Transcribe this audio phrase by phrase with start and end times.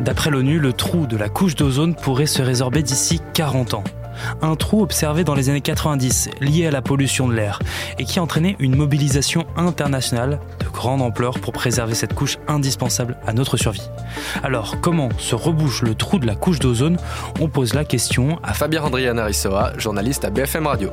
[0.00, 3.84] D'après l'ONU, le trou de la couche d'ozone pourrait se résorber d'ici 40 ans.
[4.42, 7.58] Un trou observé dans les années 90 lié à la pollution de l'air
[7.98, 13.18] et qui a entraîné une mobilisation internationale de grande ampleur pour préserver cette couche indispensable
[13.26, 13.88] à notre survie.
[14.42, 16.98] Alors, comment se rebouche le trou de la couche d'ozone?
[17.40, 20.90] On pose la question à Fabien Andriana Rissoa, journaliste à BFM Radio.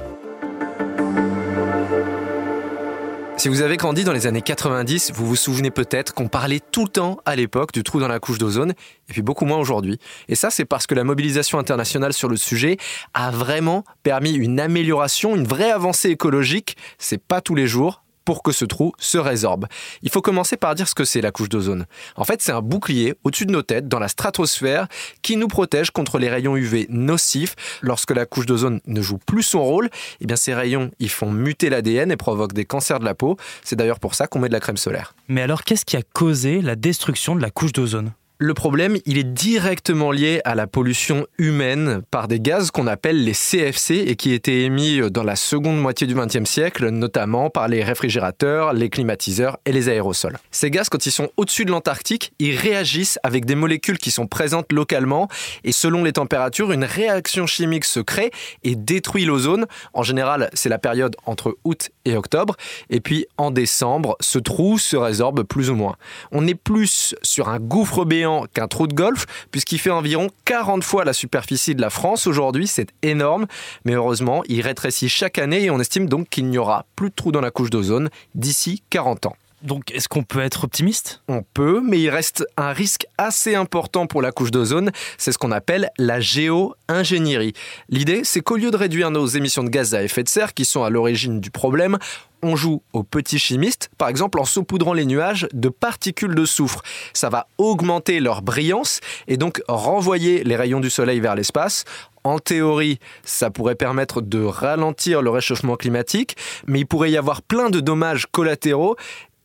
[3.43, 6.85] Si vous avez grandi dans les années 90, vous vous souvenez peut-être qu'on parlait tout
[6.85, 9.99] le temps à l'époque du trou dans la couche d'ozone, et puis beaucoup moins aujourd'hui.
[10.29, 12.77] Et ça, c'est parce que la mobilisation internationale sur le sujet
[13.13, 16.77] a vraiment permis une amélioration, une vraie avancée écologique.
[16.97, 19.67] C'est pas tous les jours, pour que ce trou se résorbe.
[20.01, 21.85] Il faut commencer par dire ce que c'est la couche d'ozone.
[22.15, 24.87] En fait, c'est un bouclier au-dessus de nos têtes, dans la stratosphère,
[25.21, 27.55] qui nous protège contre les rayons UV nocifs.
[27.81, 31.69] Lorsque la couche d'ozone ne joue plus son rôle, eh bien ces rayons, font muter
[31.69, 33.37] l'ADN et provoquent des cancers de la peau.
[33.63, 35.15] C'est d'ailleurs pour ça qu'on met de la crème solaire.
[35.27, 38.11] Mais alors, qu'est-ce qui a causé la destruction de la couche d'ozone?
[38.43, 43.23] Le problème, il est directement lié à la pollution humaine par des gaz qu'on appelle
[43.23, 47.69] les CFC et qui étaient émis dans la seconde moitié du XXe siècle, notamment par
[47.69, 50.37] les réfrigérateurs, les climatiseurs et les aérosols.
[50.51, 54.27] Ces gaz, quand ils sont au-dessus de l'Antarctique, ils réagissent avec des molécules qui sont
[54.27, 55.29] présentes localement
[55.63, 58.31] et selon les températures, une réaction chimique se crée
[58.65, 59.67] et détruit l'ozone.
[59.93, 62.57] En général, c'est la période entre août et octobre.
[62.89, 65.95] Et puis en décembre, ce trou se résorbe plus ou moins.
[66.33, 70.83] On est plus sur un gouffre béant qu'un trou de golf, puisqu'il fait environ 40
[70.83, 73.45] fois la superficie de la France aujourd'hui, c'est énorme,
[73.85, 77.15] mais heureusement, il rétrécit chaque année et on estime donc qu'il n'y aura plus de
[77.15, 79.35] trous dans la couche d'ozone d'ici 40 ans.
[79.63, 81.21] Donc, est-ce qu'on peut être optimiste?
[81.29, 84.91] On peut, mais il reste un risque assez important pour la couche d'ozone.
[85.17, 87.53] C'est ce qu'on appelle la géo-ingénierie.
[87.87, 90.65] L'idée, c'est qu'au lieu de réduire nos émissions de gaz à effet de serre, qui
[90.65, 91.97] sont à l'origine du problème,
[92.41, 96.81] on joue aux petits chimistes, par exemple en saupoudrant les nuages de particules de soufre.
[97.13, 101.85] Ça va augmenter leur brillance et donc renvoyer les rayons du soleil vers l'espace.
[102.25, 106.35] En théorie, ça pourrait permettre de ralentir le réchauffement climatique,
[106.67, 108.95] mais il pourrait y avoir plein de dommages collatéraux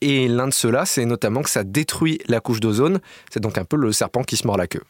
[0.01, 3.01] et l'un de ceux-là, c'est notamment que ça détruit la couche d'ozone.
[3.31, 4.83] C'est donc un peu le serpent qui se mord la queue.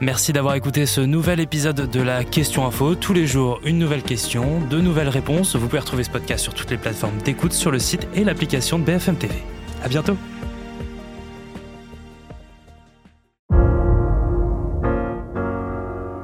[0.00, 2.94] Merci d'avoir écouté ce nouvel épisode de la Question Info.
[2.94, 5.56] Tous les jours, une nouvelle question, de nouvelles réponses.
[5.56, 8.78] Vous pouvez retrouver ce podcast sur toutes les plateformes d'écoute, sur le site et l'application
[8.78, 9.34] de BFM TV.
[9.82, 10.16] À bientôt.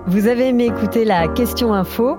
[0.06, 2.18] Vous avez aimé écouter la Question Info?